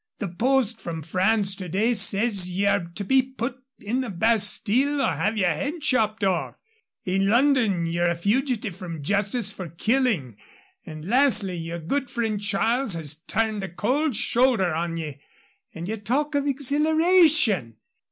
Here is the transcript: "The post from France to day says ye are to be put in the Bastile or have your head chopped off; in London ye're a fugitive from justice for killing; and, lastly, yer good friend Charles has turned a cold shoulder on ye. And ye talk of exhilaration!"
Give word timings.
"The 0.17 0.29
post 0.29 0.81
from 0.81 1.03
France 1.03 1.53
to 1.57 1.69
day 1.69 1.93
says 1.93 2.49
ye 2.49 2.65
are 2.65 2.85
to 2.95 3.03
be 3.03 3.21
put 3.21 3.59
in 3.77 4.01
the 4.01 4.09
Bastile 4.09 4.99
or 4.99 5.11
have 5.13 5.37
your 5.37 5.51
head 5.51 5.79
chopped 5.81 6.23
off; 6.23 6.55
in 7.05 7.27
London 7.29 7.85
ye're 7.85 8.07
a 8.09 8.15
fugitive 8.15 8.75
from 8.75 9.03
justice 9.03 9.51
for 9.51 9.69
killing; 9.69 10.37
and, 10.87 11.05
lastly, 11.05 11.55
yer 11.55 11.77
good 11.77 12.09
friend 12.09 12.41
Charles 12.41 12.95
has 12.95 13.13
turned 13.27 13.63
a 13.63 13.69
cold 13.69 14.15
shoulder 14.15 14.73
on 14.73 14.97
ye. 14.97 15.19
And 15.71 15.87
ye 15.87 15.97
talk 15.97 16.33
of 16.33 16.47
exhilaration!" 16.47 17.75